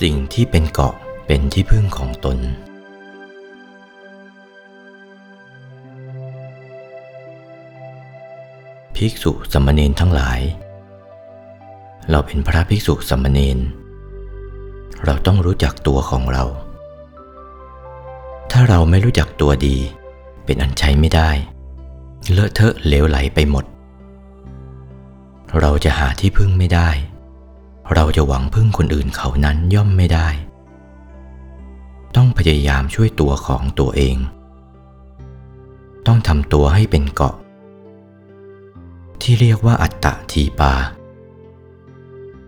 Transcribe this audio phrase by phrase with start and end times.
[0.00, 0.94] สิ่งที่เป็นเกาะ
[1.26, 2.38] เป็นที่พึ่งของตน
[8.96, 10.40] ภิกษุสมณเณรทั้งหลาย
[12.10, 13.58] เราเป็นพระภิกษุสมณเณร
[15.04, 16.44] เราต้องรู้จักตัวของเรา
[18.50, 19.76] ถ้าเราไม่รู้จักตัวดี
[20.44, 21.30] เป็นอันใช้ไม่ได้
[22.30, 23.64] เลอะเทอะเลวไหลไปหมด
[25.60, 26.88] เราจะหาที่พึ่งไม่ได้
[27.94, 30.28] เราจะหวังพึ่งคนอื่นเขานั้นย่อมไม่ได้
[32.16, 34.16] ต้องพยายามช่วยตัวของตัวเอง
[36.06, 37.36] ต้องทำตัวให้เป็นเกาะ
[39.22, 40.74] ที่เรียกว่าอัตตะทีปา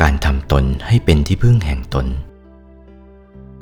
[0.00, 2.06] การทำตนให้เป็นที่พึ่งแห่งตน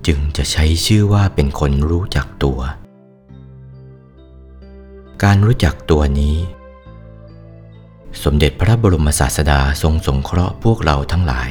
[0.07, 2.61] จึงจะใช้ชื่อว่าเป็นคนรู้จักตัว
[5.23, 6.37] การรู้จักตัวนี้
[8.25, 11.51] สมเด็จพระบรมศาสดาทรงสงเคราะห์พวกเราทั้งหลาย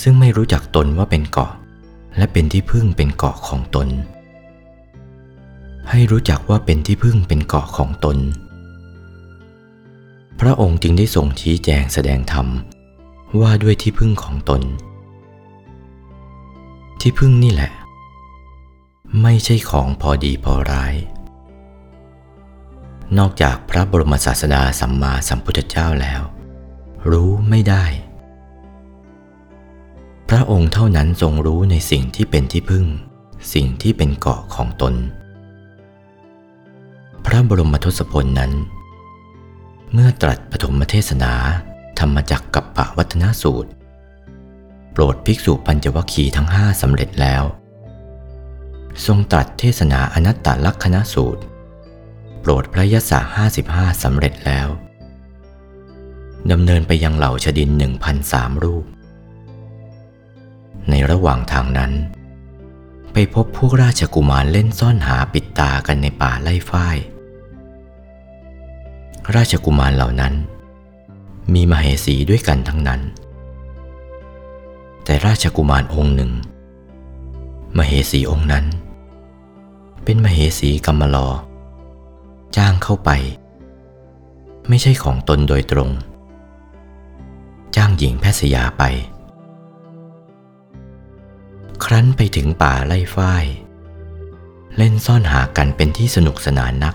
[0.00, 1.52] ซึ่งไม่รู้จักตนว่าเป็นเกาะ
[2.16, 3.88] และเป็นที่พึ่งเป็นเกาะของตน
[5.90, 8.18] ให้รู้จักว่าเป็นที่พึ่งเป็นเกาะของตน
[10.40, 12.46] พระองค์จึงได้ทรงชี้แจงแสดงธรรม
[13.40, 14.62] ว่าด้วยที่พึ่งของตน
[17.00, 17.72] ที่พึ่งนี่แหละ
[19.22, 20.94] ไม่ใช่ของพอดีพอร้าย
[23.18, 26.22] นอกจากพระบรมศาสดาสัมมาสัมพุทธเจ้าแล้ว
[27.10, 27.84] รู้ไม่ได้
[30.28, 32.86] พระองค์เท่านั้นทรงรู้ในสิ่งที่เป็นที่พึ่ง
[33.54, 34.94] สิ่งที่เป็นเกาะของตน
[37.24, 38.52] พระบรมทศพลนั้น
[39.92, 41.32] เมื่อตรัสปฐมเทศนา
[41.98, 43.70] ธรรมจักกับปะวัฒนสูตร
[44.92, 47.42] โปรดภิกษุปัญจวัคคีย์ทั้งห้าสำเร็จแล้ว
[49.06, 51.42] ทรงตรัสเทศนาอนัตตลักษณสูตร
[52.44, 54.68] ปรดพระยศห้าสิบห้าสำเร็จแล้ว
[56.50, 58.84] ดำเนินไปยังเหล่าชดินหนึ่งพันสามรูป
[60.90, 61.92] ในระหว่างทางนั้น
[63.12, 66.96] ไปพบพวกราชกุมารเล่นซ่อนหาปิดตากันในป่าไล่ฝ้าย
[69.36, 70.34] ราชกุมารเหล่านั้น
[71.54, 73.00] มีมเหสีด้วยกันทั้งนั้น
[75.04, 76.32] แต่ราชกุมารองค์หนึ่ง
[77.76, 78.64] มเหสีองค์นั้น
[80.04, 81.28] เป็นมเหสีกำมลอ
[82.56, 83.10] จ้างเข้าไป
[84.68, 85.90] ไม่ใช่ของตนโดยตรง
[87.76, 88.82] จ้างหญิงแพทย์ยาไป
[91.84, 93.44] ครั้นไปถึงป่าไล่ฝ้าย
[94.76, 96.94] เล่นซ่อนหากันเป็นที่สนุกสนานนัก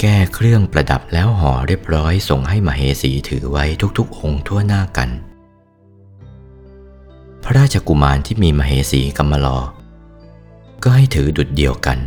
[0.00, 3.64] แก้เครื่องประดับแล้วห่อเรียบร้อยส่งให้มเหสีถือไว้
[3.98, 5.10] ทุกๆ องค์ทั่วหน้ากัน
[7.44, 9.58] พระราชกุมารที่มีมเหสีกำมลอ
[10.82, 11.98] ก็ให้ถือดุดเดียวกัน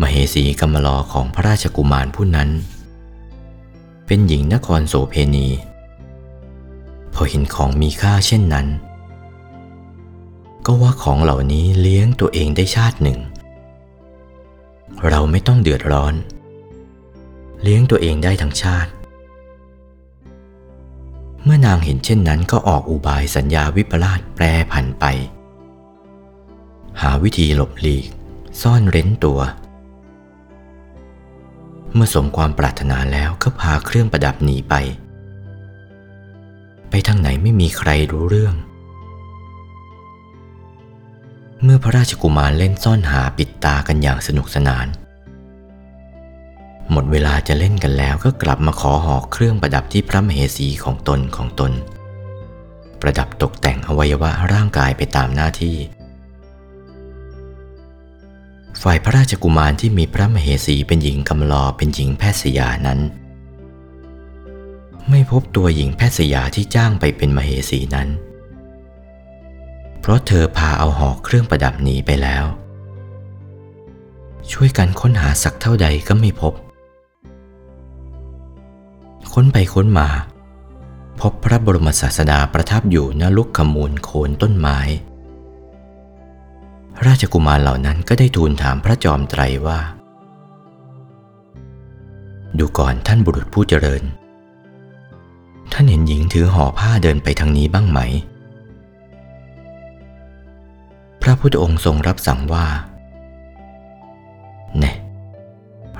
[0.00, 2.50] มเหสีกำมลอของพระราชกุมารผู้นั้น
[4.06, 5.48] เป็นหญิงนครโสเพณี
[7.14, 8.66] พอเห็นของมีค่าเช่นนั้น
[10.66, 13.18] ก็ว่าของเหล่านี้เลี้ยงตัวเองได้ชาติหนึ่ง
[15.08, 16.14] เราไม่ต้องเดือดร้อน
[17.62, 18.90] เลี้ยงตัวเองได้ทั้งชาติ
[21.44, 25.04] เมื่อนางเห็นเช่นนั้นก็ออกอุบายสัญญาวิปลาสแปรผันไป
[27.00, 28.06] หาวิธีหลบหลีก
[28.62, 29.40] ซ่อนเร้นตัว
[31.94, 34.74] เมื่อสมความปรารถนาแล้วก็พาเครื่องประดับหนีไป
[36.90, 38.54] ไปทางไหนไม่มีใครรู้เรื่อง
[41.62, 44.86] เมื่อพระราชกุมารเล่นซ่อนหาปิดตากันอย่างสนุกสนาน
[46.90, 51.72] หมดเวลาจะเล่นกันแล้วก็กลับมาขอหอกเครื่องประดับที่พระมเหสีของตนของตน
[53.00, 55.76] ประดับตกแต่งอวัยวะร่างกายไปตามหน้าที่
[58.82, 63.00] ฝ่ายพระราชกุมารที่มีพระมเหสีเป็นหญิงกำลอเป็นหญิงแพทย์สยานั้น
[65.10, 68.08] ไม่พบตัวหญิงแพทย์สยาที่จ้างไปเป็นมเหสีนั้น
[70.00, 72.44] เพราะเธอพาเอาหอกเครื่องประดับหนีไปแล้ว
[74.52, 76.54] ช่วยกันค้นหาสักเท่าใดก็ไม่พบ
[79.32, 80.08] ค้นไปค้นมา
[81.20, 84.78] พบพระบรมศาสดาประทับอยู่ณลุกขมูลโคนต้นไม้
[87.08, 89.78] ราชกุมารเหล่านั้นก็ได้ทูลถามพระจอมไตรว่า
[92.58, 94.02] ดูก่อนท่านบุรุษผู้เจริญ
[95.72, 98.00] ท่านเห็นหญิงถือห่อผ้าเดินไปทางนี้บ้างไหม
[101.22, 102.66] พระพุทธองค์ทรงรับสั่งว่า
[104.78, 104.92] แน่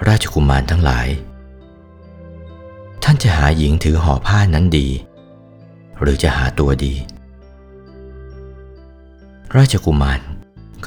[0.08, 1.08] ราชกุมารทั้งหลาย
[3.02, 4.88] ท่านจะหาหญิงถือห่อผ้านั้นดี
[6.00, 6.94] หรือจะหาตัวดี
[9.56, 10.20] ราชกุมาร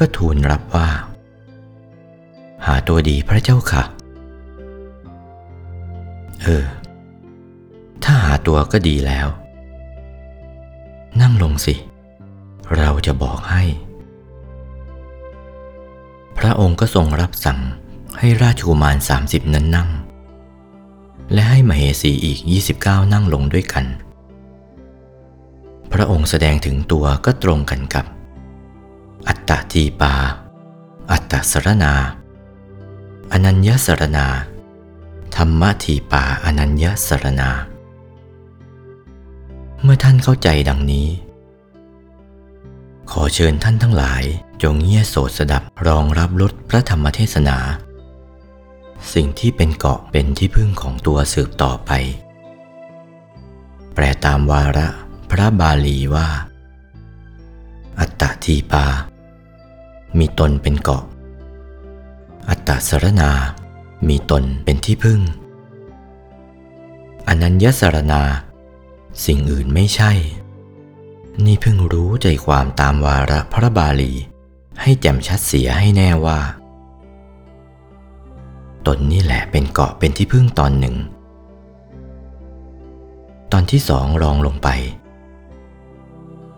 [0.04, 0.90] ก็ทูลรับว่า
[2.66, 3.84] หาตัวดีพระเจ้าค่ะ
[6.44, 6.66] เออ
[8.04, 9.28] ถ้าหาตัวก็ดีแล้ว
[11.22, 11.76] นั่งลงสิ
[12.78, 13.64] เราจะบอกให้
[16.38, 17.60] พระองค์ก็ทรงรับสั่ง
[18.20, 19.90] ให้ราชกุมาร30นั้นนั่ง
[21.34, 22.40] และให้มเหสีอีก
[22.78, 23.86] 29นั่งลงด้วยกัน
[25.94, 28.06] พระองค์แสดงถึงตัวก็ตรงกันกับ
[29.28, 30.14] อัตตทีปา
[31.12, 31.94] อัตตสรณา
[33.32, 34.28] อนัญญสรณา
[35.36, 37.50] ธรรมทีปาอนัญญสรณา
[39.82, 41.08] เมื่อท่านเข้าใจดังนี้
[43.12, 44.24] ขอเชิญท่านทั้งหลาย
[44.64, 47.58] จงเงี่ยโสดสดับรองรับรสพระธรรมเทศนา
[49.14, 51.92] สิ่งที่เป็นเกาะเป็นที่พึ่งของตัวสืบต่อไป
[53.94, 54.88] แปลตามวาระ
[55.32, 56.28] พระบาลีว่า
[58.00, 58.86] อัตตทีปา
[60.18, 61.04] มีตนเป็นเกาะ
[62.50, 63.32] อัตตสรณา
[64.08, 65.20] มีตนเป็นที่พึ่ง
[67.28, 68.22] อนัญญสรณา
[69.26, 70.12] สิ่งอื่นไม่ใช่
[71.46, 74.14] นี่เพิ่งรู้ใจความตามวาระพระบาลี
[74.82, 76.40] ให้แจ่มชัดเสียให้แน่ว่า
[78.88, 80.96] ตนนี่แหละเป็นเกาะเป็นที่พึ่งตอนหนึ่ง
[83.52, 84.70] ตอนที่สองรองลงไป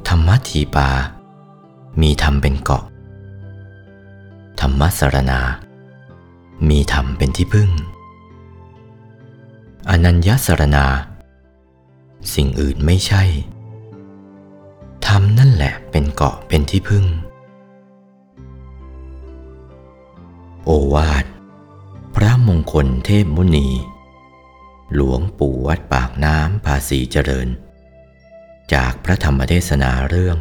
[0.08, 0.90] ธรรมทีปา
[2.02, 2.84] มีธรรมเป็นเกาะ
[4.84, 5.42] มสรณา
[6.70, 7.70] มีธรรมเป็นที่พึ่ง
[9.90, 10.86] อนัญญสรณา
[12.34, 13.24] สิ่งอื่นไม่ใช่
[15.08, 17.06] ธรรมนั่นแหละเป็นเกาะเป็นที่พึ่ง
[20.64, 21.26] โอวาท
[22.16, 23.70] พระมงคลเทพมุนี
[24.94, 27.48] หลวงปู่วัดปากน้ำภาษีเจริญ
[28.74, 30.38] จากพระธรรมเทศนาเรื่อง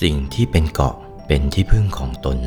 [0.00, 0.96] สิ่งที่เป็นเกาะ
[1.32, 2.38] เป็นที่พึ่งของตน